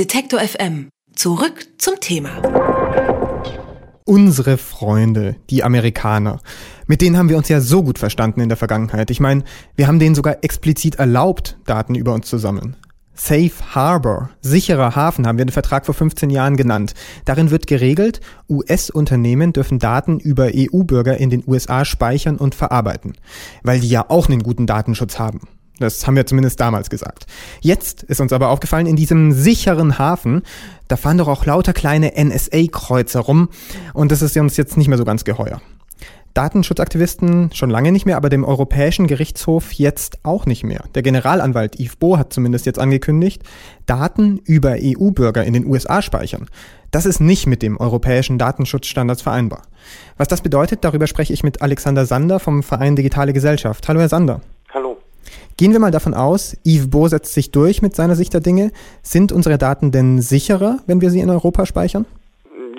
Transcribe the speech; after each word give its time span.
Detektor 0.00 0.40
FM. 0.40 0.88
Zurück 1.14 1.66
zum 1.76 2.00
Thema. 2.00 2.30
Unsere 4.06 4.56
Freunde, 4.56 5.36
die 5.50 5.62
Amerikaner. 5.62 6.40
Mit 6.86 7.02
denen 7.02 7.18
haben 7.18 7.28
wir 7.28 7.36
uns 7.36 7.50
ja 7.50 7.60
so 7.60 7.82
gut 7.82 7.98
verstanden 7.98 8.40
in 8.40 8.48
der 8.48 8.56
Vergangenheit. 8.56 9.10
Ich 9.10 9.20
meine, 9.20 9.44
wir 9.76 9.88
haben 9.88 9.98
denen 9.98 10.14
sogar 10.14 10.42
explizit 10.42 10.94
erlaubt, 10.94 11.58
Daten 11.66 11.94
über 11.94 12.14
uns 12.14 12.28
zu 12.28 12.38
sammeln. 12.38 12.76
Safe 13.12 13.52
Harbor, 13.74 14.30
sicherer 14.40 14.96
Hafen, 14.96 15.26
haben 15.26 15.36
wir 15.36 15.44
den 15.44 15.52
Vertrag 15.52 15.84
vor 15.84 15.94
15 15.94 16.30
Jahren 16.30 16.56
genannt. 16.56 16.94
Darin 17.26 17.50
wird 17.50 17.66
geregelt, 17.66 18.22
US-Unternehmen 18.48 19.52
dürfen 19.52 19.78
Daten 19.78 20.18
über 20.18 20.48
EU-Bürger 20.54 21.18
in 21.18 21.28
den 21.28 21.44
USA 21.46 21.84
speichern 21.84 22.38
und 22.38 22.54
verarbeiten, 22.54 23.18
weil 23.64 23.80
die 23.80 23.90
ja 23.90 24.06
auch 24.08 24.30
einen 24.30 24.42
guten 24.42 24.66
Datenschutz 24.66 25.18
haben. 25.18 25.40
Das 25.80 26.06
haben 26.06 26.14
wir 26.14 26.26
zumindest 26.26 26.60
damals 26.60 26.90
gesagt. 26.90 27.26
Jetzt 27.60 28.02
ist 28.02 28.20
uns 28.20 28.32
aber 28.32 28.50
aufgefallen, 28.50 28.86
in 28.86 28.96
diesem 28.96 29.32
sicheren 29.32 29.98
Hafen, 29.98 30.42
da 30.88 30.96
fahren 30.96 31.18
doch 31.18 31.26
auch 31.26 31.46
lauter 31.46 31.72
kleine 31.72 32.12
NSA-Kreuzer 32.16 33.20
rum 33.20 33.48
und 33.94 34.12
das 34.12 34.20
ist 34.22 34.36
uns 34.36 34.56
jetzt 34.58 34.76
nicht 34.76 34.88
mehr 34.88 34.98
so 34.98 35.04
ganz 35.04 35.24
geheuer. 35.24 35.60
Datenschutzaktivisten 36.34 37.50
schon 37.54 37.70
lange 37.70 37.92
nicht 37.92 38.06
mehr, 38.06 38.16
aber 38.16 38.28
dem 38.28 38.44
Europäischen 38.44 39.06
Gerichtshof 39.06 39.72
jetzt 39.72 40.18
auch 40.22 40.46
nicht 40.46 40.62
mehr. 40.62 40.84
Der 40.94 41.02
Generalanwalt 41.02 41.80
Yves 41.80 41.96
Bo 41.96 42.18
hat 42.18 42.32
zumindest 42.32 42.66
jetzt 42.66 42.78
angekündigt, 42.78 43.42
Daten 43.86 44.38
über 44.44 44.76
EU-Bürger 44.80 45.44
in 45.44 45.54
den 45.54 45.66
USA 45.66 46.02
speichern. 46.02 46.46
Das 46.90 47.06
ist 47.06 47.20
nicht 47.20 47.46
mit 47.46 47.62
dem 47.62 47.78
europäischen 47.78 48.38
Datenschutzstandards 48.38 49.22
vereinbar. 49.22 49.62
Was 50.18 50.28
das 50.28 50.42
bedeutet, 50.42 50.84
darüber 50.84 51.06
spreche 51.06 51.32
ich 51.32 51.42
mit 51.42 51.62
Alexander 51.62 52.06
Sander 52.06 52.38
vom 52.38 52.62
Verein 52.62 52.96
Digitale 52.96 53.32
Gesellschaft. 53.32 53.88
Hallo, 53.88 54.00
Herr 54.00 54.08
Sander. 54.08 54.40
Gehen 55.56 55.72
wir 55.72 55.78
mal 55.78 55.90
davon 55.90 56.14
aus, 56.14 56.56
Yves 56.64 56.88
Bo 56.88 57.08
setzt 57.08 57.34
sich 57.34 57.50
durch 57.50 57.82
mit 57.82 57.94
seiner 57.94 58.16
Sicht 58.16 58.32
der 58.32 58.40
Dinge. 58.40 58.72
Sind 59.02 59.32
unsere 59.32 59.58
Daten 59.58 59.90
denn 59.92 60.20
sicherer, 60.20 60.78
wenn 60.86 61.00
wir 61.00 61.10
sie 61.10 61.20
in 61.20 61.30
Europa 61.30 61.66
speichern? 61.66 62.06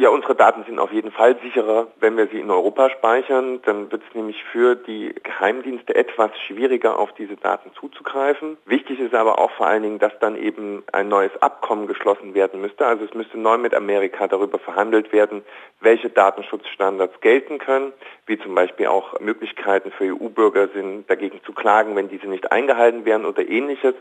Ja, 0.02 0.10
unsere 0.10 0.34
Daten 0.34 0.64
sind 0.64 0.80
auf 0.80 0.92
jeden 0.92 1.12
Fall 1.12 1.38
sicherer, 1.44 1.86
wenn 2.00 2.18
wir 2.18 2.26
sie 2.26 2.40
in 2.40 2.50
Europa 2.50 2.90
speichern. 2.90 3.62
Dann 3.66 3.92
wird 3.92 4.02
es 4.02 4.16
nämlich 4.16 4.44
für 4.52 4.74
die 4.76 5.14
Geheimdienste 5.22 5.94
etwas 5.94 6.32
schwieriger, 6.48 6.98
auf 6.98 7.14
diese 7.14 7.36
Daten 7.36 7.70
zuzugreifen. 7.80 8.58
Wichtig 8.66 9.00
ist 9.00 9.14
aber 9.14 9.38
auch 9.38 9.52
vor 9.52 9.68
allen 9.68 9.84
Dingen, 9.84 10.00
dass 10.00 10.18
dann 10.20 10.36
eben 10.36 10.82
ein 10.92 11.08
neues 11.08 11.40
Abkommen 11.44 11.86
geschlossen 11.86 12.34
werden 12.34 12.62
müsste. 12.62 12.84
Also 12.84 13.06
es 13.06 13.14
müsste 13.14 13.38
neu 13.38 13.60
mit 13.60 13.76
Amerika 13.76 14.28
darüber 14.28 14.58
verhandelt 14.58 15.14
werden, 15.14 15.44
welche 15.82 16.10
Datenschutzstandards 16.10 17.22
gelten 17.22 17.60
können, 17.60 17.94
wie 18.26 18.40
zum 18.40 18.56
Beispiel 18.56 18.88
auch 18.88 19.20
Möglichkeiten 19.20 19.92
für 19.92 20.16
EU-Bürger 20.16 20.70
sind, 20.70 21.08
dagegen 21.12 21.42
zu 21.44 21.54
klagen, 21.54 21.96
wenn 21.96 22.10
diese 22.10 22.26
nicht 22.26 22.52
eingehalten 22.52 23.06
werden 23.06 23.28
oder 23.28 23.48
ähnliches. 23.48 23.94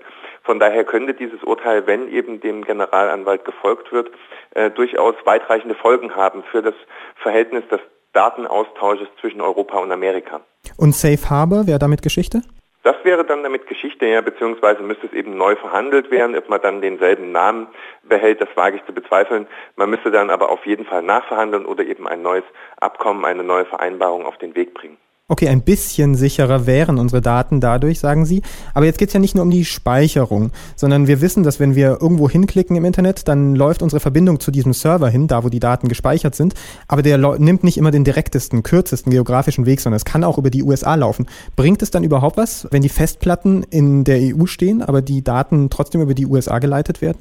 Von 0.44 0.58
daher 0.58 0.84
könnte 0.84 1.12
dieses 1.12 1.42
Urteil, 1.42 1.86
wenn 1.86 2.10
eben 2.10 2.40
dem 2.40 2.64
Generalanwalt 2.64 3.44
gefolgt 3.44 3.92
wird, 3.92 4.10
äh, 4.52 4.70
durchaus 4.70 5.14
weitreichende 5.24 5.74
Folgen 5.74 5.89
haben 6.14 6.42
für 6.50 6.62
das 6.62 6.74
Verhältnis 7.22 7.64
des 7.70 7.80
Datenaustausches 8.12 9.08
zwischen 9.20 9.40
Europa 9.40 9.78
und 9.78 9.92
Amerika. 9.92 10.40
Und 10.76 10.94
Safe 10.94 11.30
Harbor 11.30 11.66
wäre 11.66 11.78
damit 11.78 12.02
Geschichte? 12.02 12.42
Das 12.82 12.96
wäre 13.04 13.24
dann 13.26 13.42
damit 13.42 13.66
Geschichte, 13.66 14.06
ja, 14.06 14.22
beziehungsweise 14.22 14.82
müsste 14.82 15.06
es 15.06 15.12
eben 15.12 15.36
neu 15.36 15.54
verhandelt 15.54 16.10
werden. 16.10 16.34
Ob 16.34 16.48
man 16.48 16.62
dann 16.62 16.80
denselben 16.80 17.30
Namen 17.30 17.68
behält, 18.04 18.40
das 18.40 18.48
wage 18.54 18.76
ich 18.76 18.86
zu 18.86 18.94
bezweifeln. 18.94 19.46
Man 19.76 19.90
müsste 19.90 20.10
dann 20.10 20.30
aber 20.30 20.48
auf 20.48 20.64
jeden 20.64 20.86
Fall 20.86 21.02
nachverhandeln 21.02 21.66
oder 21.66 21.84
eben 21.84 22.08
ein 22.08 22.22
neues 22.22 22.44
Abkommen, 22.78 23.26
eine 23.26 23.44
neue 23.44 23.66
Vereinbarung 23.66 24.24
auf 24.24 24.38
den 24.38 24.54
Weg 24.54 24.72
bringen. 24.72 24.96
Okay, 25.30 25.46
ein 25.46 25.62
bisschen 25.62 26.16
sicherer 26.16 26.66
wären 26.66 26.98
unsere 26.98 27.22
Daten 27.22 27.60
dadurch, 27.60 28.00
sagen 28.00 28.24
Sie. 28.24 28.42
Aber 28.74 28.86
jetzt 28.86 28.98
geht's 28.98 29.12
ja 29.12 29.20
nicht 29.20 29.36
nur 29.36 29.44
um 29.44 29.50
die 29.52 29.64
Speicherung, 29.64 30.50
sondern 30.74 31.06
wir 31.06 31.20
wissen, 31.20 31.44
dass 31.44 31.60
wenn 31.60 31.76
wir 31.76 31.98
irgendwo 32.00 32.28
hinklicken 32.28 32.74
im 32.74 32.84
Internet, 32.84 33.28
dann 33.28 33.54
läuft 33.54 33.80
unsere 33.80 34.00
Verbindung 34.00 34.40
zu 34.40 34.50
diesem 34.50 34.72
Server 34.72 35.08
hin, 35.08 35.28
da 35.28 35.44
wo 35.44 35.48
die 35.48 35.60
Daten 35.60 35.86
gespeichert 35.86 36.34
sind. 36.34 36.54
Aber 36.88 37.02
der 37.02 37.16
nimmt 37.38 37.62
nicht 37.62 37.78
immer 37.78 37.92
den 37.92 38.02
direktesten, 38.02 38.64
kürzesten 38.64 39.12
geografischen 39.12 39.66
Weg, 39.66 39.80
sondern 39.80 39.98
es 39.98 40.04
kann 40.04 40.24
auch 40.24 40.36
über 40.36 40.50
die 40.50 40.64
USA 40.64 40.96
laufen. 40.96 41.28
Bringt 41.54 41.80
es 41.82 41.92
dann 41.92 42.02
überhaupt 42.02 42.36
was, 42.36 42.66
wenn 42.72 42.82
die 42.82 42.88
Festplatten 42.88 43.62
in 43.70 44.02
der 44.02 44.34
EU 44.36 44.46
stehen, 44.46 44.82
aber 44.82 45.00
die 45.00 45.22
Daten 45.22 45.70
trotzdem 45.70 46.00
über 46.00 46.14
die 46.14 46.26
USA 46.26 46.58
geleitet 46.58 47.02
werden? 47.02 47.18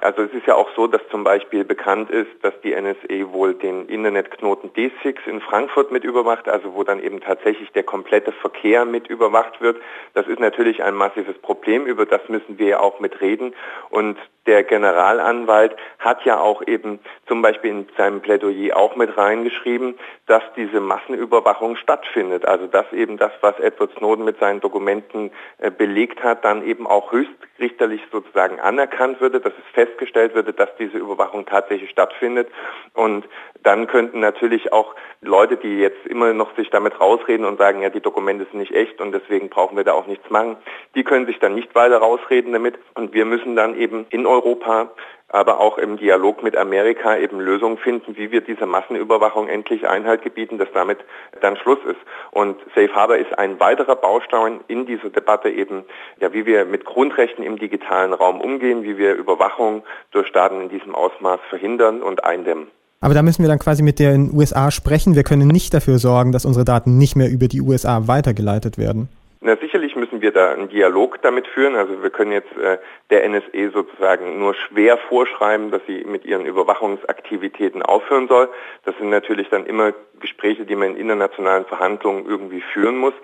Also 0.00 0.22
es 0.22 0.32
ist 0.32 0.46
ja 0.46 0.54
auch 0.54 0.68
so, 0.76 0.86
dass 0.86 1.00
zum 1.10 1.24
Beispiel 1.24 1.64
bekannt 1.64 2.10
ist, 2.10 2.30
dass 2.42 2.54
die 2.62 2.74
NSA 2.74 3.32
wohl 3.32 3.54
den 3.54 3.88
Internetknoten 3.88 4.72
D6 4.72 5.26
in 5.26 5.40
Frankfurt 5.40 5.90
mit 5.90 6.04
überwacht, 6.04 6.48
also 6.48 6.74
wo 6.74 6.84
dann 6.84 7.02
eben 7.02 7.20
tatsächlich 7.20 7.70
der 7.72 7.82
komplette 7.82 8.32
Verkehr 8.32 8.84
mit 8.84 9.08
überwacht 9.08 9.60
wird. 9.60 9.76
Das 10.14 10.26
ist 10.26 10.40
natürlich 10.40 10.82
ein 10.82 10.94
massives 10.94 11.38
Problem, 11.38 11.86
über 11.86 12.06
das 12.06 12.28
müssen 12.28 12.58
wir 12.58 12.66
ja 12.66 12.80
auch 12.80 13.00
mit 13.00 13.20
reden. 13.20 13.54
Und 13.90 14.16
der 14.48 14.64
Generalanwalt 14.64 15.76
hat 15.98 16.24
ja 16.24 16.40
auch 16.40 16.66
eben 16.66 17.00
zum 17.26 17.42
Beispiel 17.42 17.70
in 17.70 17.88
seinem 17.98 18.22
Plädoyer 18.22 18.76
auch 18.76 18.96
mit 18.96 19.14
reingeschrieben, 19.16 19.98
dass 20.26 20.42
diese 20.56 20.80
Massenüberwachung 20.80 21.76
stattfindet. 21.76 22.46
Also 22.46 22.66
dass 22.66 22.90
eben 22.92 23.18
das, 23.18 23.32
was 23.42 23.60
Edward 23.60 23.92
Snowden 23.98 24.24
mit 24.24 24.40
seinen 24.40 24.60
Dokumenten 24.60 25.30
äh, 25.58 25.70
belegt 25.70 26.22
hat, 26.22 26.46
dann 26.46 26.66
eben 26.66 26.86
auch 26.86 27.12
höchstrichterlich 27.12 28.00
sozusagen 28.10 28.58
anerkannt 28.58 29.20
würde, 29.20 29.38
dass 29.38 29.52
es 29.52 29.67
festgestellt 29.72 30.34
würde, 30.34 30.52
dass 30.52 30.68
diese 30.78 30.98
Überwachung 30.98 31.46
tatsächlich 31.46 31.90
stattfindet. 31.90 32.48
Und 32.94 33.24
dann 33.62 33.86
könnten 33.86 34.20
natürlich 34.20 34.72
auch 34.72 34.94
Leute, 35.20 35.56
die 35.56 35.78
jetzt 35.78 36.06
immer 36.06 36.32
noch 36.32 36.54
sich 36.56 36.70
damit 36.70 37.00
rausreden 37.00 37.44
und 37.44 37.58
sagen, 37.58 37.82
ja, 37.82 37.90
die 37.90 38.00
Dokumente 38.00 38.46
sind 38.50 38.60
nicht 38.60 38.74
echt 38.74 39.00
und 39.00 39.12
deswegen 39.12 39.48
brauchen 39.48 39.76
wir 39.76 39.84
da 39.84 39.92
auch 39.92 40.06
nichts 40.06 40.28
machen, 40.30 40.56
die 40.94 41.04
können 41.04 41.26
sich 41.26 41.38
dann 41.38 41.54
nicht 41.54 41.74
weiter 41.74 41.98
rausreden 41.98 42.52
damit. 42.52 42.78
Und 42.94 43.12
wir 43.12 43.24
müssen 43.24 43.56
dann 43.56 43.76
eben 43.76 44.06
in 44.10 44.26
Europa 44.26 44.90
aber 45.28 45.60
auch 45.60 45.76
im 45.78 45.98
Dialog 45.98 46.42
mit 46.42 46.56
Amerika 46.56 47.16
eben 47.16 47.38
Lösungen 47.40 47.78
finden, 47.78 48.16
wie 48.16 48.30
wir 48.30 48.40
dieser 48.40 48.66
Massenüberwachung 48.66 49.48
endlich 49.48 49.86
Einhalt 49.86 50.22
gebieten, 50.22 50.58
dass 50.58 50.68
damit 50.72 50.98
dann 51.40 51.56
Schluss 51.56 51.78
ist. 51.86 52.00
Und 52.30 52.56
Safe 52.74 52.92
Harbor 52.94 53.16
ist 53.16 53.38
ein 53.38 53.60
weiterer 53.60 53.96
Baustein 53.96 54.60
in 54.68 54.86
dieser 54.86 55.10
Debatte 55.10 55.50
eben, 55.50 55.84
ja, 56.20 56.32
wie 56.32 56.46
wir 56.46 56.64
mit 56.64 56.84
Grundrechten 56.84 57.44
im 57.44 57.58
digitalen 57.58 58.14
Raum 58.14 58.40
umgehen, 58.40 58.82
wie 58.84 58.96
wir 58.96 59.14
Überwachung 59.14 59.82
durch 60.12 60.28
Staaten 60.28 60.62
in 60.62 60.68
diesem 60.70 60.94
Ausmaß 60.94 61.40
verhindern 61.50 62.02
und 62.02 62.24
eindämmen. 62.24 62.68
Aber 63.00 63.14
da 63.14 63.22
müssen 63.22 63.42
wir 63.42 63.48
dann 63.48 63.60
quasi 63.60 63.82
mit 63.82 64.00
den 64.00 64.32
USA 64.34 64.70
sprechen. 64.70 65.14
Wir 65.14 65.22
können 65.22 65.46
nicht 65.46 65.72
dafür 65.72 65.98
sorgen, 65.98 66.32
dass 66.32 66.44
unsere 66.44 66.64
Daten 66.64 66.98
nicht 66.98 67.14
mehr 67.14 67.30
über 67.30 67.46
die 67.46 67.60
USA 67.60 68.08
weitergeleitet 68.08 68.76
werden. 68.76 69.08
Na, 69.40 69.56
sicherlich 69.56 69.94
müssen 69.94 70.20
wir 70.20 70.32
da 70.32 70.50
einen 70.50 70.68
Dialog 70.68 71.22
damit 71.22 71.46
führen. 71.46 71.76
Also 71.76 72.02
wir 72.02 72.10
können 72.10 72.32
jetzt 72.32 72.56
äh, 72.56 72.78
der 73.10 73.28
NSE 73.28 73.70
sozusagen 73.70 74.38
nur 74.40 74.54
schwer 74.54 74.98
vorschreiben, 74.98 75.70
dass 75.70 75.80
sie 75.86 76.04
mit 76.04 76.24
ihren 76.24 76.44
Überwachungsaktivitäten 76.44 77.82
aufhören 77.82 78.26
soll. 78.26 78.48
Das 78.84 78.96
sind 78.98 79.10
natürlich 79.10 79.48
dann 79.48 79.64
immer 79.64 79.92
Gespräche, 80.18 80.64
die 80.64 80.74
man 80.74 80.90
in 80.90 80.96
internationalen 80.96 81.66
Verhandlungen 81.66 82.26
irgendwie 82.26 82.62
führen 82.72 82.98
muss. 82.98 83.14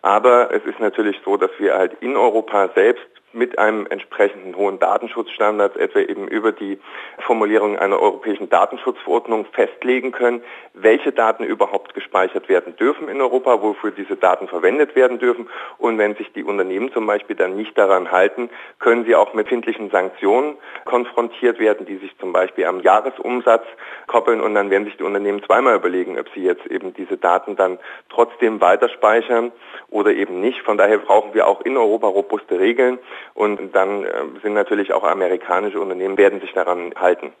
Aber 0.00 0.54
es 0.54 0.64
ist 0.64 0.78
natürlich 0.78 1.20
so, 1.24 1.36
dass 1.36 1.50
wir 1.58 1.74
halt 1.74 1.94
in 2.00 2.16
Europa 2.16 2.68
selbst 2.74 3.06
mit 3.34 3.58
einem 3.58 3.86
entsprechenden 3.86 4.56
hohen 4.56 4.78
Datenschutzstandards, 4.78 5.76
etwa 5.76 6.00
eben 6.00 6.28
über 6.28 6.52
die 6.52 6.78
Formulierung 7.18 7.78
einer 7.78 8.00
europäischen 8.00 8.48
Datenschutzverordnung 8.48 9.46
festlegen 9.52 10.12
können, 10.12 10.42
welche 10.74 11.12
Daten 11.12 11.44
überhaupt 11.44 11.94
gespeichert 11.94 12.48
werden 12.48 12.76
dürfen 12.76 13.08
in 13.08 13.20
Europa, 13.20 13.62
wofür 13.62 13.90
diese 13.90 14.16
Daten 14.16 14.48
verwendet 14.48 14.96
werden 14.96 15.18
dürfen. 15.18 15.48
Und 15.78 15.98
wenn 15.98 16.14
sich 16.16 16.32
die 16.32 16.44
Unternehmen 16.44 16.92
zum 16.92 17.06
Beispiel 17.06 17.36
dann 17.36 17.56
nicht 17.56 17.76
daran 17.78 18.10
halten, 18.10 18.50
können 18.78 19.04
sie 19.04 19.14
auch 19.14 19.34
mit 19.34 19.48
findlichen 19.48 19.90
Sanktionen 19.90 20.56
konfrontiert 20.84 21.58
werden, 21.58 21.86
die 21.86 21.96
sich 21.96 22.16
zum 22.18 22.32
Beispiel 22.32 22.66
am 22.66 22.80
Jahresumsatz 22.80 23.64
koppeln. 24.06 24.40
Und 24.40 24.54
dann 24.54 24.70
werden 24.70 24.84
sich 24.84 24.96
die 24.96 25.04
Unternehmen 25.04 25.42
zweimal 25.44 25.76
überlegen, 25.76 26.18
ob 26.18 26.28
sie 26.34 26.42
jetzt 26.42 26.66
eben 26.66 26.92
diese 26.94 27.16
Daten 27.16 27.56
dann 27.56 27.78
trotzdem 28.08 28.60
weiter 28.60 28.88
speichern 28.88 29.52
oder 29.90 30.12
eben 30.12 30.40
nicht. 30.40 30.60
Von 30.62 30.76
daher 30.76 30.98
brauchen 30.98 31.34
wir 31.34 31.46
auch 31.46 31.60
in 31.62 31.76
Europa 31.76 32.08
robuste 32.08 32.58
Regeln. 32.58 32.98
Und 33.32 33.74
dann 33.74 34.04
äh, 34.04 34.10
sind 34.42 34.54
natürlich 34.54 34.92
auch 34.92 35.04
amerikanische 35.04 35.80
Unternehmen, 35.80 36.18
werden 36.18 36.40
sich 36.40 36.52
daran 36.52 36.92
halten. 36.96 37.32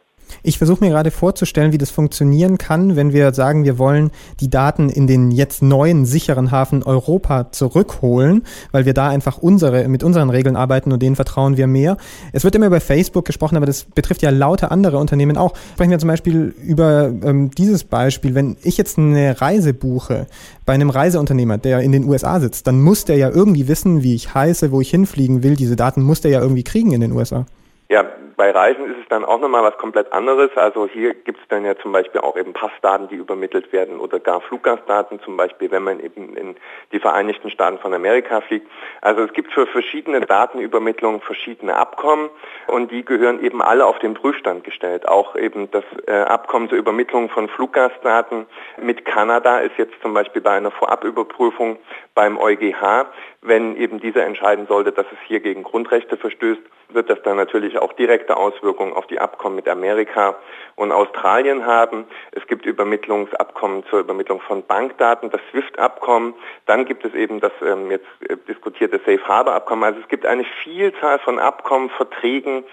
Ich 0.42 0.58
versuche 0.58 0.84
mir 0.84 0.90
gerade 0.90 1.10
vorzustellen, 1.10 1.72
wie 1.72 1.78
das 1.78 1.90
funktionieren 1.90 2.58
kann, 2.58 2.96
wenn 2.96 3.12
wir 3.12 3.32
sagen, 3.32 3.64
wir 3.64 3.78
wollen 3.78 4.10
die 4.40 4.50
Daten 4.50 4.88
in 4.88 5.06
den 5.06 5.30
jetzt 5.30 5.62
neuen 5.62 6.04
sicheren 6.04 6.50
Hafen 6.50 6.82
Europa 6.82 7.50
zurückholen, 7.52 8.42
weil 8.72 8.84
wir 8.84 8.94
da 8.94 9.08
einfach 9.08 9.38
unsere, 9.38 9.88
mit 9.88 10.04
unseren 10.04 10.30
Regeln 10.30 10.56
arbeiten 10.56 10.92
und 10.92 11.02
denen 11.02 11.16
vertrauen 11.16 11.56
wir 11.56 11.66
mehr. 11.66 11.96
Es 12.32 12.44
wird 12.44 12.54
immer 12.54 12.66
über 12.66 12.80
Facebook 12.80 13.24
gesprochen, 13.24 13.56
aber 13.56 13.66
das 13.66 13.84
betrifft 13.84 14.22
ja 14.22 14.30
lauter 14.30 14.70
andere 14.70 14.98
Unternehmen 14.98 15.36
auch. 15.36 15.54
Sprechen 15.72 15.90
wir 15.90 15.98
zum 15.98 16.08
Beispiel 16.08 16.54
über 16.62 17.12
ähm, 17.22 17.50
dieses 17.50 17.84
Beispiel. 17.84 18.34
Wenn 18.34 18.56
ich 18.62 18.76
jetzt 18.76 18.98
eine 18.98 19.40
Reise 19.40 19.72
buche 19.72 20.26
bei 20.66 20.74
einem 20.74 20.90
Reiseunternehmer, 20.90 21.58
der 21.58 21.80
in 21.80 21.92
den 21.92 22.04
USA 22.04 22.40
sitzt, 22.40 22.66
dann 22.66 22.80
muss 22.80 23.04
der 23.04 23.16
ja 23.16 23.30
irgendwie 23.30 23.68
wissen, 23.68 24.02
wie 24.02 24.14
ich 24.14 24.34
heiße, 24.34 24.72
wo 24.72 24.80
ich 24.80 24.90
hinfliegen 24.90 25.42
will. 25.42 25.56
Diese 25.56 25.76
Daten 25.76 26.02
muss 26.02 26.20
der 26.20 26.30
ja 26.30 26.40
irgendwie 26.40 26.64
kriegen 26.64 26.92
in 26.92 27.00
den 27.00 27.12
USA. 27.12 27.46
Ja, 27.90 28.04
Bei 28.36 28.50
Reisen 28.50 28.86
ist 28.86 28.98
es 29.02 29.08
dann 29.08 29.24
auch 29.24 29.40
nochmal 29.40 29.62
was 29.62 29.78
komplett 29.78 30.12
anderes. 30.12 30.50
Also 30.56 30.86
hier 30.86 31.14
gibt 31.14 31.40
es 31.40 31.48
dann 31.48 31.64
ja 31.64 31.76
zum 31.76 31.92
Beispiel 31.92 32.20
auch 32.20 32.36
eben 32.36 32.52
Passdaten, 32.52 33.08
die 33.08 33.16
übermittelt 33.16 33.72
werden 33.72 34.00
oder 34.00 34.18
gar 34.18 34.40
Fluggastdaten, 34.40 35.20
zum 35.20 35.36
Beispiel 35.36 35.70
wenn 35.70 35.82
man 35.82 36.00
eben 36.00 36.36
in 36.36 36.56
die 36.92 36.98
Vereinigten 36.98 37.50
Staaten 37.50 37.78
von 37.78 37.94
Amerika 37.94 38.40
fliegt. 38.40 38.68
Also 39.00 39.22
es 39.22 39.32
gibt 39.32 39.52
für 39.52 39.66
verschiedene 39.66 40.20
Datenübermittlungen 40.20 41.20
verschiedene 41.20 41.76
Abkommen 41.76 42.30
und 42.66 42.90
die 42.90 43.04
gehören 43.04 43.42
eben 43.44 43.62
alle 43.62 43.86
auf 43.86 43.98
den 44.00 44.14
Prüfstand 44.14 44.64
gestellt. 44.64 45.08
Auch 45.08 45.36
eben 45.36 45.70
das 45.70 45.84
äh, 46.06 46.12
Abkommen 46.12 46.68
zur 46.68 46.78
Übermittlung 46.78 47.28
von 47.28 47.48
Fluggastdaten 47.48 48.46
mit 48.80 49.04
Kanada 49.04 49.58
ist 49.58 49.76
jetzt 49.78 49.94
zum 50.02 50.14
Beispiel 50.14 50.42
bei 50.42 50.52
einer 50.52 50.70
Vorabüberprüfung 50.70 51.78
beim 52.14 52.38
EuGH, 52.38 53.06
wenn 53.44 53.76
eben 53.76 54.00
dieser 54.00 54.24
entscheiden 54.24 54.66
sollte, 54.66 54.90
dass 54.90 55.06
es 55.12 55.18
hier 55.26 55.40
gegen 55.40 55.62
Grundrechte 55.62 56.16
verstößt, 56.16 56.62
wird 56.88 57.10
das 57.10 57.22
dann 57.22 57.36
natürlich 57.36 57.78
auch 57.78 57.92
direkte 57.92 58.36
Auswirkungen 58.36 58.92
auf 58.92 59.06
die 59.06 59.18
Abkommen 59.18 59.56
mit 59.56 59.68
Amerika 59.68 60.36
und 60.76 60.92
Australien 60.92 61.66
haben. 61.66 62.06
Es 62.32 62.46
gibt 62.46 62.64
Übermittlungsabkommen 62.64 63.84
zur 63.90 64.00
Übermittlung 64.00 64.40
von 64.40 64.64
Bankdaten, 64.64 65.30
das 65.30 65.40
SWIFT-Abkommen. 65.50 66.34
Dann 66.66 66.86
gibt 66.86 67.04
es 67.04 67.14
eben 67.14 67.40
das 67.40 67.52
ähm, 67.62 67.90
jetzt 67.90 68.06
äh, 68.28 68.36
diskutierte 68.48 68.98
Safe 68.98 69.22
Harbor-Abkommen. 69.26 69.84
Also 69.84 70.00
es 70.00 70.08
gibt 70.08 70.24
eine 70.24 70.44
Vielzahl 70.62 71.18
von 71.18 71.38
Abkommen, 71.38 71.90
Verträgen, 71.90 72.64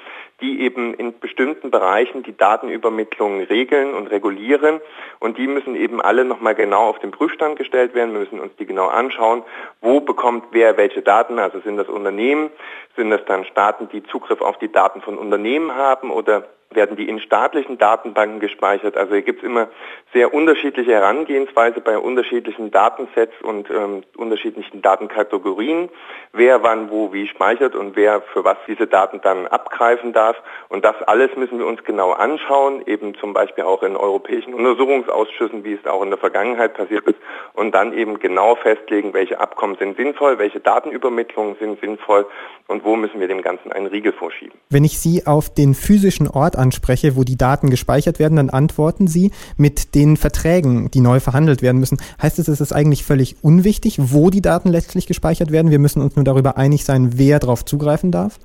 die 0.42 0.62
eben 0.62 0.94
in 0.94 1.20
bestimmten 1.20 1.72
Bereichen 1.72 2.24
die 2.24 2.36
Datenübermittlung 2.36 3.42
regeln 3.42 3.94
und 3.94 4.08
regulieren. 4.08 4.82
Und 5.20 5.38
die 5.38 5.48
müssen 5.48 5.76
eben 5.76 6.02
alle 6.02 6.26
nochmal 6.26 6.56
genau 6.56 6.90
auf 6.90 7.00
den 7.00 7.12
Prüfstand 7.12 7.58
gestellt 7.58 7.94
werden. 7.94 8.14
Wir 8.14 8.20
müssen 8.20 8.40
uns 8.40 8.56
die 8.58 8.66
genau 8.66 8.88
anschauen. 8.88 9.44
Wo 9.82 10.02
bekommt 10.02 10.46
wer 10.52 10.78
welche 10.78 11.02
Daten? 11.02 11.40
Also 11.40 11.60
sind 11.60 11.78
das 11.78 11.88
Unternehmen? 11.88 12.50
Sind 12.96 13.12
das 13.12 13.24
dann 13.26 13.46
Staaten, 13.46 13.88
die 13.90 14.04
Zugriff 14.04 14.42
auf 14.42 14.58
die 14.58 14.72
Daten 14.72 15.02
von 15.02 15.18
Unternehmen 15.18 15.76
haben 15.76 16.12
oder 16.12 16.48
werden 16.74 16.96
die 16.96 17.08
in 17.08 17.20
staatlichen 17.20 17.78
Datenbanken 17.78 18.40
gespeichert. 18.40 18.98
Also 18.98 19.14
hier 19.14 19.24
gibt 19.24 19.44
es 19.44 19.50
immer 19.50 19.68
sehr 20.14 20.34
unterschiedliche 20.34 20.92
Herangehensweise 20.92 21.82
bei 21.82 21.98
unterschiedlichen 21.98 22.72
Datensets 22.72 23.34
und 23.42 23.70
ähm, 23.70 24.04
unterschiedlichen 24.18 24.82
Datenkategorien, 24.82 25.90
wer 26.34 26.64
wann 26.64 26.90
wo 26.90 27.14
wie 27.14 27.28
speichert 27.28 27.76
und 27.76 27.96
wer 27.96 28.22
für 28.34 28.44
was 28.44 28.58
diese 28.68 28.88
Daten 28.88 29.22
dann 29.22 29.48
abgreifen 29.48 30.14
darf. 30.14 30.36
Und 30.70 30.86
das 30.86 30.96
alles 31.04 31.36
müssen 31.36 31.60
wir 31.60 31.66
uns 31.66 31.84
genau 31.84 32.12
anschauen, 32.12 32.84
eben 32.86 33.16
zum 33.16 33.34
Beispiel 33.34 33.64
auch 33.64 33.84
in 33.84 33.96
europäischen 33.96 34.54
Untersuchungsausschüssen, 34.54 35.64
wie 35.64 35.74
es 35.74 35.86
auch 35.86 36.02
in 36.04 36.10
der 36.10 36.20
Vergangenheit 36.20 36.74
passiert 36.74 37.06
ist, 37.06 37.18
und 37.54 37.74
dann 37.74 37.94
eben 37.94 38.20
genau 38.20 38.56
festlegen, 38.56 39.14
welche 39.14 39.40
Abkommen 39.40 39.76
sind 39.78 39.98
sinnvoll, 39.98 40.38
welche 40.38 40.60
Datenübermittlungen 40.60 41.56
sind 41.60 41.80
sinnvoll 41.80 42.26
und 42.68 42.86
wo 42.86 42.96
müssen 42.96 43.20
wir 43.20 43.28
dem 43.28 43.42
Ganzen 43.42 43.72
einen 43.72 43.88
Riegel 43.88 44.14
vorschieben. 44.14 44.58
Wenn 44.70 44.84
ich 44.84 45.00
Sie 45.00 45.26
auf 45.26 45.54
den 45.54 45.74
physischen 45.74 46.28
Ort 46.28 46.58
anspreche, 46.62 47.18
wo 47.18 47.26
die 47.26 47.38
Daten 47.38 47.70
gespeichert 47.70 48.20
werden, 48.20 48.38
dann 48.38 48.50
antworten 48.50 49.08
Sie 49.08 49.32
mit 49.58 49.96
den 49.96 50.16
Verträgen, 50.16 50.90
die 50.92 51.02
neu 51.02 51.20
verhandelt 51.20 51.62
werden 51.62 51.80
müssen. 51.80 51.98
Heißt 52.22 52.40
es, 52.40 52.48
es 52.48 52.62
ist 52.62 52.72
eigentlich 52.72 53.04
völlig 53.04 53.36
unwichtig, 53.42 53.98
wo 54.00 54.30
die 54.30 54.42
Daten 54.42 54.70
letztlich 54.70 55.08
gespeichert 55.08 55.52
werden? 55.52 55.72
Wir 55.72 55.80
müssen 55.80 56.02
uns 56.02 56.16
nur 56.16 56.24
darüber 56.24 56.58
einig 56.58 56.86
sein, 56.86 57.12
wer 57.16 57.40
darauf 57.40 57.66
zugreifen 57.66 58.12
darf? 58.12 58.40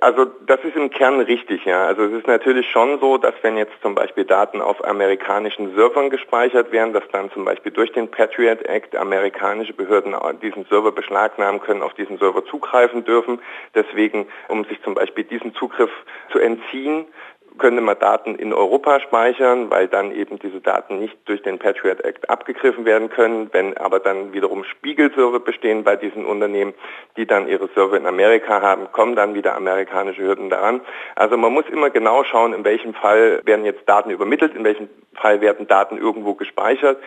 Also 0.00 0.26
das 0.46 0.60
ist 0.64 0.76
im 0.76 0.90
Kern 0.90 1.20
richtig, 1.20 1.64
ja. 1.64 1.86
Also 1.86 2.02
es 2.04 2.12
ist 2.12 2.26
natürlich 2.26 2.68
schon 2.70 2.98
so, 3.00 3.16
dass 3.16 3.34
wenn 3.40 3.56
jetzt 3.56 3.72
zum 3.80 3.94
Beispiel 3.94 4.24
Daten 4.24 4.60
auf 4.60 4.84
amerikanischen 4.84 5.74
Servern 5.74 6.10
gespeichert 6.10 6.72
werden, 6.72 6.92
dass 6.92 7.04
dann 7.10 7.30
zum 7.30 7.46
Beispiel 7.46 7.72
durch 7.72 7.90
den 7.92 8.10
Patriot 8.10 8.62
Act 8.66 8.94
amerikanische 8.96 9.72
Behörden 9.72 10.14
diesen 10.42 10.66
Server 10.66 10.92
beschlagnahmen 10.92 11.60
können, 11.60 11.82
auf 11.82 11.94
diesen 11.94 12.18
Server 12.18 12.44
zugreifen 12.44 13.04
dürfen. 13.04 13.40
Deswegen, 13.74 14.26
um 14.48 14.64
sich 14.64 14.82
zum 14.82 14.94
Beispiel 14.94 15.24
diesen 15.24 15.54
Zugriff 15.54 15.90
zu 16.32 16.38
entziehen, 16.38 17.06
könnte 17.58 17.80
man 17.80 17.98
Daten 17.98 18.34
in 18.34 18.52
Europa 18.52 19.00
speichern, 19.00 19.70
weil 19.70 19.86
dann 19.88 20.12
eben 20.12 20.38
diese 20.38 20.60
Daten 20.60 20.98
nicht 20.98 21.16
durch 21.26 21.42
den 21.42 21.58
Patriot 21.58 22.00
Act 22.00 22.28
abgegriffen 22.28 22.84
werden 22.84 23.10
können. 23.10 23.48
Wenn 23.52 23.76
aber 23.76 24.00
dann 24.00 24.32
wiederum 24.32 24.64
Spiegelserver 24.64 25.40
bestehen 25.40 25.84
bei 25.84 25.96
diesen 25.96 26.24
Unternehmen, 26.24 26.74
die 27.16 27.26
dann 27.26 27.48
ihre 27.48 27.68
Server 27.74 27.96
in 27.96 28.06
Amerika 28.06 28.60
haben, 28.60 28.90
kommen 28.92 29.14
dann 29.14 29.34
wieder 29.34 29.54
amerikanische 29.54 30.22
Hürden 30.22 30.50
daran. 30.50 30.80
Also 31.14 31.36
man 31.36 31.52
muss 31.52 31.64
immer 31.70 31.90
genau 31.90 32.24
schauen, 32.24 32.52
in 32.52 32.64
welchem 32.64 32.94
Fall 32.94 33.40
werden 33.44 33.64
jetzt 33.64 33.88
Daten 33.88 34.10
übermittelt, 34.10 34.54
in 34.54 34.64
welchem 34.64 34.88
Fall 35.14 35.40
werden 35.40 35.68
Daten 35.68 35.96
irgendwo 35.96 36.34
gespeichert. 36.34 36.98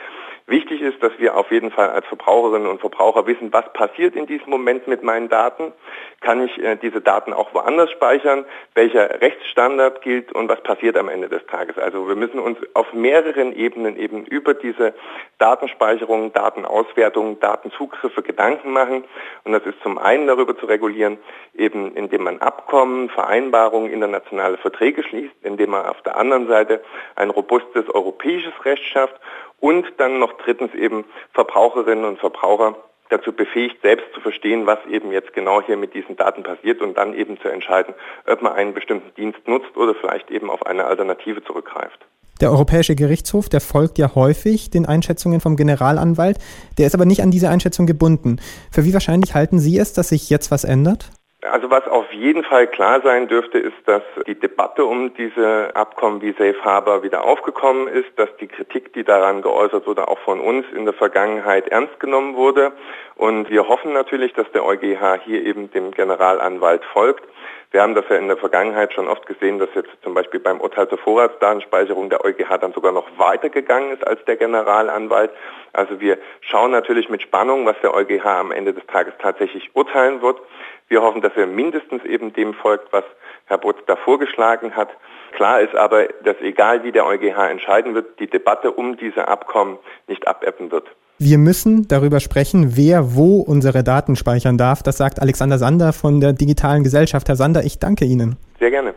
Wichtig 0.49 0.79
ist, 0.81 1.03
dass 1.03 1.11
wir 1.17 1.35
auf 1.35 1.51
jeden 1.51 1.71
Fall 1.71 1.89
als 1.89 2.05
Verbraucherinnen 2.07 2.69
und 2.69 2.79
Verbraucher 2.79 3.27
wissen, 3.27 3.51
was 3.51 3.65
passiert 3.73 4.15
in 4.15 4.27
diesem 4.27 4.49
Moment 4.49 4.87
mit 4.87 5.03
meinen 5.03 5.27
Daten. 5.27 5.73
Kann 6.21 6.41
ich 6.41 6.57
äh, 6.63 6.77
diese 6.77 7.01
Daten 7.01 7.33
auch 7.33 7.53
woanders 7.53 7.91
speichern? 7.91 8.45
Welcher 8.73 9.19
Rechtsstandard 9.19 10.01
gilt 10.01 10.31
und 10.31 10.47
was 10.47 10.63
passiert 10.63 10.95
am 10.95 11.09
Ende 11.09 11.27
des 11.27 11.45
Tages? 11.47 11.77
Also 11.77 12.07
wir 12.07 12.15
müssen 12.15 12.39
uns 12.39 12.57
auf 12.75 12.93
mehreren 12.93 13.53
Ebenen 13.53 13.97
eben 13.97 14.25
über 14.25 14.53
diese 14.53 14.93
Datenspeicherung, 15.37 16.31
Datenauswertung, 16.31 17.41
Datenzugriffe 17.41 18.21
Gedanken 18.21 18.71
machen. 18.71 19.03
Und 19.43 19.51
das 19.51 19.65
ist 19.65 19.81
zum 19.83 19.97
einen 19.97 20.27
darüber 20.27 20.57
zu 20.57 20.65
regulieren, 20.65 21.17
eben 21.55 21.93
indem 21.93 22.23
man 22.23 22.39
Abkommen, 22.39 23.09
Vereinbarungen, 23.09 23.91
internationale 23.91 24.55
Verträge 24.55 25.03
schließt, 25.03 25.35
indem 25.43 25.71
man 25.71 25.87
auf 25.87 26.01
der 26.03 26.15
anderen 26.15 26.47
Seite 26.47 26.81
ein 27.17 27.31
robustes 27.31 27.89
europäisches 27.89 28.53
Recht 28.63 28.85
schafft 28.85 29.19
und 29.59 29.85
dann 29.97 30.19
noch 30.19 30.36
drittens 30.43 30.73
eben 30.73 31.05
Verbraucherinnen 31.33 32.05
und 32.05 32.19
Verbraucher 32.19 32.75
dazu 33.09 33.31
befähigt, 33.31 33.77
selbst 33.81 34.05
zu 34.13 34.21
verstehen, 34.21 34.65
was 34.65 34.79
eben 34.89 35.11
jetzt 35.11 35.33
genau 35.33 35.61
hier 35.61 35.77
mit 35.77 35.93
diesen 35.93 36.15
Daten 36.15 36.43
passiert 36.43 36.81
und 36.81 36.97
dann 36.97 37.13
eben 37.13 37.39
zu 37.39 37.47
entscheiden, 37.47 37.93
ob 38.25 38.41
man 38.41 38.53
einen 38.53 38.73
bestimmten 38.73 39.13
Dienst 39.15 39.47
nutzt 39.47 39.75
oder 39.77 39.95
vielleicht 39.95 40.29
eben 40.29 40.49
auf 40.49 40.65
eine 40.65 40.85
Alternative 40.85 41.43
zurückgreift. 41.43 42.05
Der 42.41 42.51
Europäische 42.51 42.95
Gerichtshof, 42.95 43.49
der 43.49 43.61
folgt 43.61 43.97
ja 43.97 44.13
häufig 44.13 44.69
den 44.69 44.85
Einschätzungen 44.85 45.41
vom 45.41 45.55
Generalanwalt, 45.55 46.37
der 46.77 46.85
ist 46.85 46.93
aber 46.93 47.05
nicht 47.05 47.23
an 47.23 47.31
diese 47.31 47.49
Einschätzung 47.49 47.87
gebunden. 47.87 48.39
Für 48.71 48.85
wie 48.85 48.93
wahrscheinlich 48.93 49.33
halten 49.33 49.57
Sie 49.57 49.79
es, 49.79 49.93
dass 49.93 50.09
sich 50.09 50.29
jetzt 50.29 50.51
was 50.51 50.63
ändert? 50.63 51.09
Also 51.51 51.69
was 51.69 51.87
auf 51.87 52.11
jeden 52.11 52.43
Fall 52.43 52.67
klar 52.67 53.01
sein 53.01 53.27
dürfte, 53.27 53.57
ist, 53.57 53.75
dass 53.85 54.03
die 54.25 54.39
Debatte 54.39 54.85
um 54.85 55.13
diese 55.13 55.75
Abkommen 55.75 56.21
wie 56.21 56.31
Safe 56.31 56.63
Harbor 56.63 57.03
wieder 57.03 57.25
aufgekommen 57.25 57.87
ist, 57.87 58.09
dass 58.17 58.29
die 58.39 58.47
Kritik, 58.47 58.93
die 58.93 59.03
daran 59.03 59.41
geäußert 59.41 59.87
wurde, 59.87 60.07
auch 60.07 60.19
von 60.19 60.39
uns 60.39 60.65
in 60.75 60.85
der 60.85 60.93
Vergangenheit 60.93 61.67
ernst 61.67 61.99
genommen 61.99 62.35
wurde. 62.35 62.73
Und 63.15 63.49
wir 63.49 63.67
hoffen 63.67 63.93
natürlich, 63.93 64.33
dass 64.33 64.51
der 64.51 64.65
EuGH 64.65 65.21
hier 65.25 65.43
eben 65.43 65.71
dem 65.71 65.91
Generalanwalt 65.91 66.83
folgt. 66.93 67.23
Wir 67.71 67.81
haben 67.81 67.95
das 67.95 68.05
ja 68.09 68.15
in 68.15 68.27
der 68.27 68.37
Vergangenheit 68.37 68.93
schon 68.93 69.09
oft 69.09 69.25
gesehen, 69.25 69.59
dass 69.59 69.69
jetzt 69.75 69.89
zum 70.01 70.13
Beispiel 70.13 70.39
beim 70.39 70.61
Urteil 70.61 70.87
zur 70.87 70.99
Vorratsdatenspeicherung 70.99 72.09
der 72.09 72.23
EuGH 72.23 72.57
dann 72.61 72.71
sogar 72.71 72.93
noch 72.93 73.07
weitergegangen 73.17 73.91
ist 73.91 74.07
als 74.07 74.23
der 74.25 74.37
Generalanwalt. 74.37 75.31
Also 75.77 75.99
wir 75.99 76.17
schauen 76.41 76.71
natürlich 76.71 77.07
mit 77.07 77.21
Spannung, 77.21 77.67
was 77.67 77.75
der 77.83 77.93
EuGH 77.93 78.25
am 78.25 78.51
Ende 78.51 78.73
des 78.73 78.83
Tages 78.87 79.13
tatsächlich 79.21 79.69
urteilen 79.75 80.23
wird. 80.23 80.39
Wir 80.87 81.03
hoffen, 81.03 81.21
dass 81.21 81.33
er 81.35 81.45
mindestens 81.45 82.03
eben 82.03 82.33
dem 82.33 82.55
folgt, 82.55 82.91
was 82.91 83.03
Herr 83.45 83.59
Butz 83.59 83.77
da 83.85 83.95
vorgeschlagen 83.95 84.75
hat. 84.75 84.89
Klar 85.35 85.61
ist 85.61 85.75
aber, 85.75 86.07
dass 86.23 86.35
egal 86.41 86.83
wie 86.83 86.91
der 86.91 87.05
EuGH 87.05 87.51
entscheiden 87.51 87.93
wird, 87.93 88.19
die 88.19 88.25
Debatte 88.25 88.71
um 88.71 88.97
diese 88.97 89.27
Abkommen 89.27 89.77
nicht 90.07 90.27
abebben 90.27 90.71
wird. 90.71 90.87
Wir 91.19 91.37
müssen 91.37 91.87
darüber 91.87 92.19
sprechen, 92.21 92.75
wer 92.75 93.15
wo 93.15 93.41
unsere 93.41 93.83
Daten 93.83 94.15
speichern 94.15 94.57
darf. 94.57 94.81
Das 94.81 94.97
sagt 94.97 95.21
Alexander 95.21 95.59
Sander 95.59 95.93
von 95.93 96.19
der 96.19 96.33
Digitalen 96.33 96.83
Gesellschaft. 96.83 97.29
Herr 97.29 97.35
Sander, 97.35 97.63
ich 97.63 97.77
danke 97.77 98.05
Ihnen. 98.05 98.35
Sehr 98.59 98.71
gerne. 98.71 98.95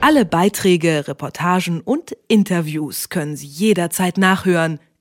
Alle 0.00 0.24
Beiträge, 0.24 1.08
Reportagen 1.08 1.82
und 1.84 2.16
Interviews 2.28 3.10
können 3.10 3.36
Sie 3.36 3.46
jederzeit 3.46 4.16
nachhören 4.16 4.78